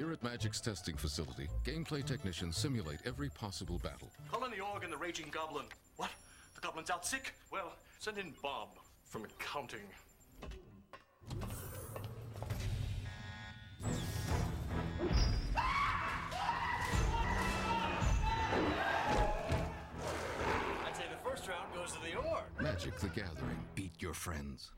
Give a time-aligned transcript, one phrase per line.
[0.00, 4.08] Here at Magic's testing facility, gameplay technicians simulate every possible battle.
[4.32, 5.66] Calling the org and the raging goblin.
[5.98, 6.08] What?
[6.54, 7.34] The goblin's out sick?
[7.52, 8.68] Well, send in Bob
[9.04, 9.80] from accounting.
[20.86, 22.44] I'd say the first round goes to the org.
[22.58, 23.66] Magic the Gathering.
[23.74, 24.70] Beat your friends.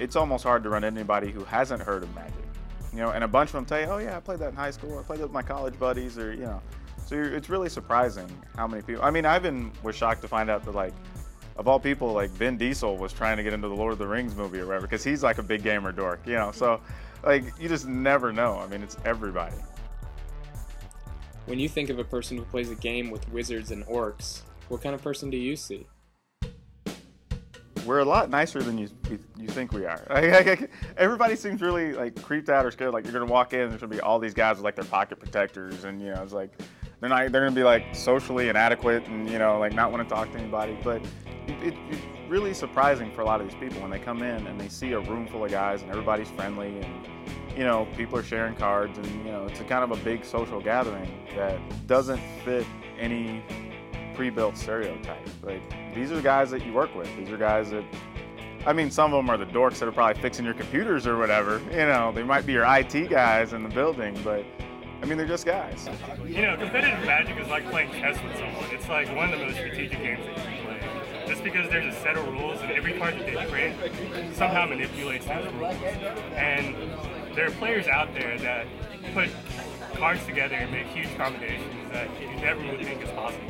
[0.00, 2.34] It's almost hard to run anybody who hasn't heard of Magic.
[2.92, 4.56] You know, and a bunch of them tell you, "Oh yeah, I played that in
[4.56, 4.98] high school.
[4.98, 6.60] I played that with my college buddies," or you know.
[7.06, 9.02] So it's really surprising how many people.
[9.02, 10.94] I mean, I even was shocked to find out that like,
[11.56, 14.06] of all people, like Vin Diesel was trying to get into the Lord of the
[14.06, 16.20] Rings movie or whatever, because he's like a big gamer dork.
[16.26, 16.80] You know, so
[17.24, 18.58] like you just never know.
[18.58, 19.56] I mean, it's everybody.
[21.46, 24.82] When you think of a person who plays a game with wizards and orcs, what
[24.82, 25.86] kind of person do you see?
[27.86, 28.88] we're a lot nicer than you
[29.36, 30.04] you think we are.
[30.96, 32.92] Everybody seems really like creeped out or scared.
[32.92, 35.18] Like you're gonna walk in, there's gonna be all these guys with like their pocket
[35.18, 36.50] protectors, and you know, it's like
[37.00, 40.14] they're not they're gonna be like socially inadequate and you know like not want to
[40.14, 40.76] talk to anybody.
[40.82, 41.02] But
[41.46, 44.46] it, it, it's really surprising for a lot of these people when they come in
[44.46, 47.08] and they see a room full of guys and everybody's friendly and
[47.56, 50.24] you know people are sharing cards and you know it's a kind of a big
[50.24, 52.66] social gathering that doesn't fit
[52.98, 53.42] any
[54.14, 55.28] pre-built stereotype.
[55.42, 55.62] Like
[55.94, 57.14] these are the guys that you work with.
[57.16, 57.84] These are guys that,
[58.66, 61.18] I mean, some of them are the dorks that are probably fixing your computers or
[61.18, 61.60] whatever.
[61.70, 64.44] You know, they might be your IT guys in the building, but
[65.02, 65.88] I mean, they're just guys.
[66.24, 68.64] You know, competitive Magic is like playing chess with someone.
[68.70, 71.26] It's like one of the most strategic games that you can play.
[71.26, 73.76] Just because there's a set of rules and every card that they print
[74.34, 75.74] somehow manipulates those rules.
[76.34, 76.74] And
[77.34, 78.66] there are players out there that
[79.12, 79.28] put
[79.94, 83.48] cards together and make huge combinations that you never would think is possible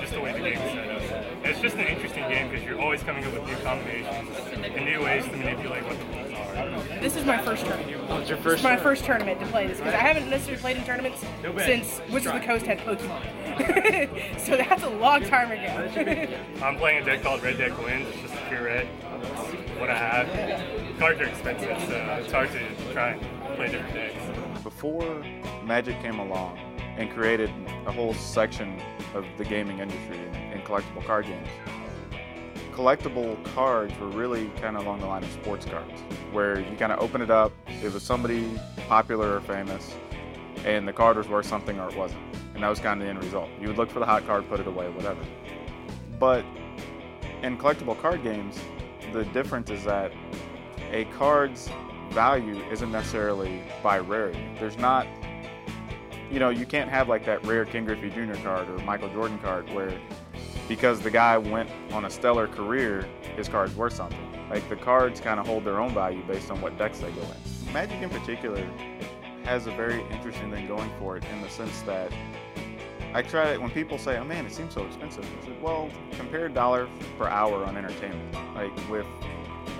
[0.00, 1.24] just the way the game is set up.
[1.44, 5.02] it's just an interesting game because you're always coming up with new combinations and new
[5.02, 7.00] ways to manipulate what the rules are.
[7.00, 8.08] This is my first tournament.
[8.08, 8.54] What's your first?
[8.54, 11.24] It's my first tournament to play this because I haven't necessarily played in tournaments
[11.58, 14.40] since Wizards of the Coast had Pokemon.
[14.40, 16.38] so that's a long time ago.
[16.62, 18.08] I'm playing a deck called Red Deck Wins.
[18.08, 18.86] It's just pure red.
[19.78, 20.79] What I have.
[21.00, 24.62] Cards are expensive, so it's hard to try and play different decks.
[24.62, 25.24] Before
[25.64, 27.48] Magic came along and created
[27.86, 28.78] a whole section
[29.14, 30.18] of the gaming industry
[30.52, 31.48] in collectible card games.
[32.72, 36.02] Collectible cards were really kind of along the line of sports cards,
[36.32, 39.94] where you kind of open it up, it was somebody popular or famous,
[40.66, 42.20] and the card was worth something or it wasn't.
[42.52, 43.48] And that was kind of the end result.
[43.58, 45.24] You would look for the hot card, put it away, whatever.
[46.18, 46.44] But
[47.42, 48.60] in collectible card games,
[49.14, 50.12] the difference is that
[50.90, 51.68] a card's
[52.10, 54.44] value isn't necessarily by rarity.
[54.58, 55.06] There's not
[56.30, 58.40] you know, you can't have like that rare Ken Griffey Jr.
[58.44, 59.92] card or Michael Jordan card where
[60.68, 63.04] because the guy went on a stellar career,
[63.36, 64.18] his card's worth something.
[64.48, 67.22] Like the cards kind of hold their own value based on what decks they go
[67.22, 67.72] in.
[67.72, 68.64] Magic in particular
[69.42, 72.12] has a very interesting thing going for it in the sense that
[73.12, 75.90] I try to, when people say, "Oh man, it seems so expensive." I said, "Well,
[76.12, 78.32] compare dollar per hour on entertainment.
[78.54, 79.06] Like with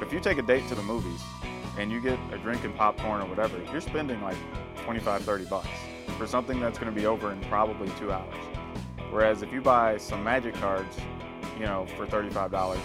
[0.02, 1.20] if you take a date to the movies
[1.78, 4.36] and you get a drink and popcorn or whatever, you're spending like
[4.84, 5.68] 25, 30 bucks
[6.18, 8.34] for something that's going to be over in probably two hours.
[9.10, 10.96] Whereas if you buy some magic cards,
[11.58, 12.78] you know, for $35,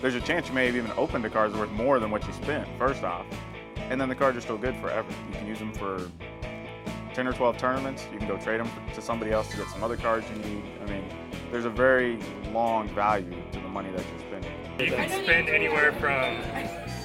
[0.00, 2.32] there's a chance you may have even opened the cards worth more than what you
[2.32, 3.26] spent, first off.
[3.76, 5.08] And then the cards are still good forever.
[5.28, 6.10] You can use them for
[7.14, 8.06] 10 or 12 tournaments.
[8.12, 10.64] You can go trade them to somebody else to get some other cards you need.
[10.82, 11.04] I mean,
[11.50, 12.18] there's a very
[12.52, 14.52] long value to the money that you're spending.
[14.78, 16.36] You can spend anywhere from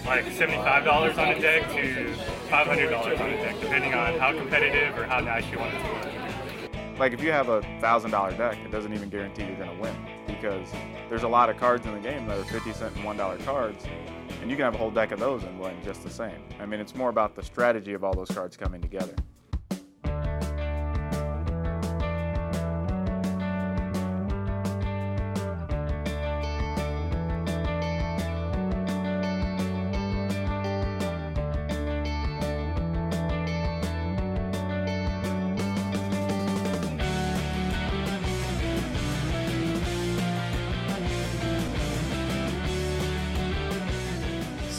[0.06, 2.14] like $75 on a deck to
[2.50, 5.94] $500 on a deck, depending on how competitive or how nice you want it to
[5.94, 7.00] look.
[7.00, 9.96] Like if you have a thousand dollar deck, it doesn't even guarantee you're gonna win
[10.28, 10.68] because
[11.08, 13.38] there's a lot of cards in the game that are 50 cent and one dollar
[13.38, 13.86] cards,
[14.42, 16.44] and you can have a whole deck of those and win just the same.
[16.60, 19.16] I mean, it's more about the strategy of all those cards coming together.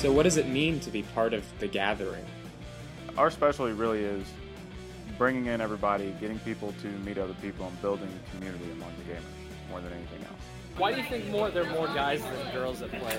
[0.03, 2.25] So, what does it mean to be part of the gathering?
[3.17, 4.27] Our specialty really is
[5.17, 9.13] bringing in everybody, getting people to meet other people, and building a community among the
[9.13, 9.21] gamers
[9.71, 10.41] more than anything else.
[10.77, 13.17] Why do you think more there are more guys than girls that play?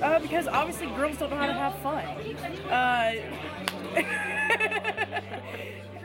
[0.00, 2.04] Uh, because obviously girls don't know how to have fun.
[2.70, 3.14] Uh,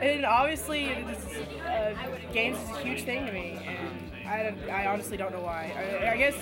[0.00, 1.94] and obviously, it's, uh,
[2.32, 3.60] games is a huge thing to me,
[4.26, 4.28] and
[4.68, 5.72] I, I honestly don't know why.
[6.02, 6.34] I, I guess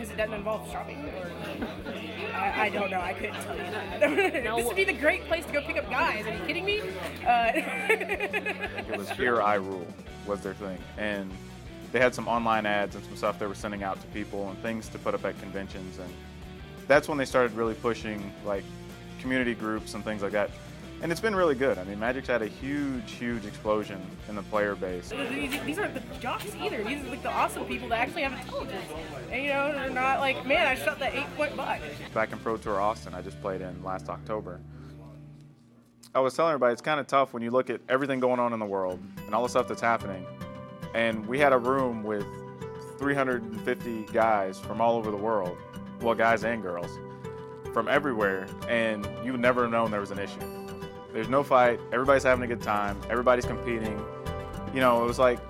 [0.00, 1.04] because it doesn't involve shopping.
[1.04, 3.00] Or, I, I don't know.
[3.00, 4.32] I couldn't tell you that.
[4.56, 6.26] this would be the great place to go pick up guys.
[6.26, 6.80] Are you kidding me?
[7.26, 9.86] Uh, It was Here I Rule
[10.26, 10.78] was their thing.
[10.96, 11.30] And
[11.92, 14.58] they had some online ads and some stuff they were sending out to people and
[14.60, 15.98] things to put up at conventions.
[15.98, 16.12] And
[16.88, 18.64] that's when they started really pushing like
[19.20, 20.50] community groups and things like that.
[21.02, 21.78] And it's been really good.
[21.78, 25.08] I mean, Magic's had a huge, huge explosion in the player base.
[25.08, 26.84] these, aren't the jocks either.
[26.84, 28.84] These are like the awesome people that actually have intelligence.
[29.30, 31.80] And you know, they're not like, man, I shot that eight point buck.
[32.12, 34.60] Back in Pro Tour Austin, I just played in last October.
[36.14, 38.52] I was telling everybody it's kind of tough when you look at everything going on
[38.52, 40.26] in the world and all the stuff that's happening.
[40.94, 42.26] And we had a room with
[42.98, 45.56] 350 guys from all over the world,
[46.02, 46.90] well, guys and girls,
[47.72, 50.59] from everywhere, and you never known there was an issue.
[51.12, 54.00] There's no fight, everybody's having a good time, everybody's competing.
[54.72, 55.40] You know, it was like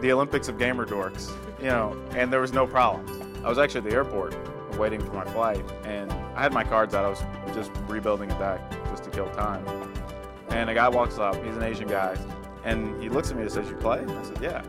[0.00, 3.10] the Olympics of gamer dorks, you know, and there was no problems.
[3.44, 4.34] I was actually at the airport
[4.76, 7.04] waiting for my flight, and I had my cards out.
[7.04, 7.22] I was
[7.54, 9.64] just rebuilding a deck just to kill time.
[10.48, 12.16] And a guy walks up, he's an Asian guy,
[12.64, 14.04] and he looks at me and says, You play?
[14.06, 14.62] I said, Yeah.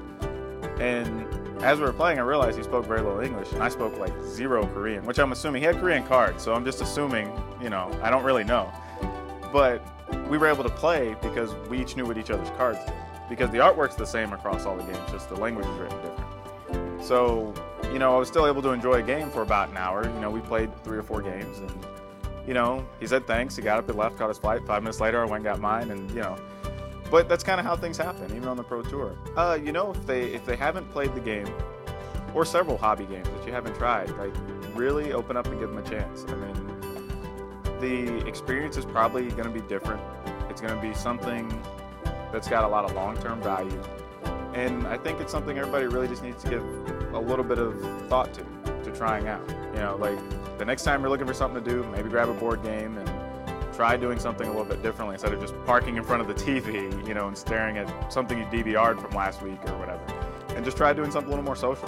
[0.80, 1.26] And
[1.64, 4.14] as we were playing, I realized he spoke very little English, and I spoke like
[4.24, 7.32] zero Korean, which I'm assuming he had Korean cards, so I'm just assuming,
[7.62, 8.72] you know, I don't really know.
[9.52, 9.86] But
[10.30, 12.94] we were able to play because we each knew what each other's cards did.
[13.30, 17.04] Because the artwork's the same across all the games, just the language is written different.
[17.04, 17.54] So,
[17.92, 20.04] you know, I was still able to enjoy a game for about an hour.
[20.04, 21.86] You know, we played three or four games, and
[22.48, 23.56] you know, he said thanks.
[23.56, 24.66] He got up and left, caught his flight.
[24.66, 26.38] Five minutes later, I went and got mine, and you know,
[27.12, 29.16] but that's kind of how things happen, even on the pro tour.
[29.36, 31.48] Uh, you know, if they if they haven't played the game,
[32.34, 34.34] or several hobby games that you haven't tried, like
[34.74, 36.26] really open up and give them a chance.
[36.28, 36.67] I mean,
[37.80, 40.02] the experience is probably going to be different.
[40.50, 41.48] It's going to be something
[42.32, 43.82] that's got a lot of long-term value,
[44.54, 46.64] and I think it's something everybody really just needs to give
[47.14, 47.80] a little bit of
[48.10, 48.44] thought to,
[48.84, 49.48] to trying out.
[49.74, 50.18] You know, like
[50.58, 53.08] the next time you're looking for something to do, maybe grab a board game and
[53.78, 56.34] try doing something a little bit differently instead of just parking in front of the
[56.34, 60.02] TV, you know, and staring at something you DVR'd from last week or whatever.
[60.56, 61.88] And just try doing something a little more social.